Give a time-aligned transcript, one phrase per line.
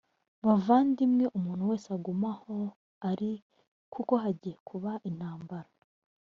[0.45, 2.57] bavandimwe umuntu wese agume aho
[3.09, 3.31] ari
[3.93, 5.69] kuko hagiye kuba intambara